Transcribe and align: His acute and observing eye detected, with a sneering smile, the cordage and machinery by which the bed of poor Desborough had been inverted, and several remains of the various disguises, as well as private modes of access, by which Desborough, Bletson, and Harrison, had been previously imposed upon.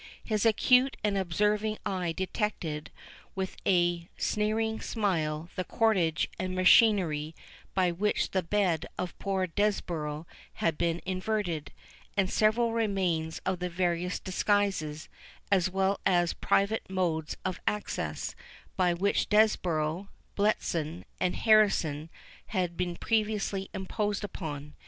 His 0.23 0.47
acute 0.47 0.97
and 1.03 1.15
observing 1.15 1.77
eye 1.85 2.11
detected, 2.11 2.89
with 3.35 3.55
a 3.67 4.09
sneering 4.17 4.81
smile, 4.81 5.51
the 5.55 5.63
cordage 5.63 6.27
and 6.39 6.55
machinery 6.55 7.35
by 7.75 7.91
which 7.91 8.31
the 8.31 8.41
bed 8.41 8.87
of 8.97 9.15
poor 9.19 9.45
Desborough 9.45 10.25
had 10.53 10.75
been 10.75 11.01
inverted, 11.05 11.71
and 12.17 12.31
several 12.31 12.73
remains 12.73 13.41
of 13.45 13.59
the 13.59 13.69
various 13.69 14.17
disguises, 14.19 15.07
as 15.51 15.69
well 15.69 15.99
as 16.03 16.33
private 16.33 16.89
modes 16.89 17.37
of 17.45 17.59
access, 17.67 18.33
by 18.75 18.95
which 18.95 19.29
Desborough, 19.29 20.07
Bletson, 20.35 21.05
and 21.19 21.35
Harrison, 21.35 22.09
had 22.47 22.75
been 22.75 22.95
previously 22.95 23.69
imposed 23.71 24.23
upon. 24.23 24.73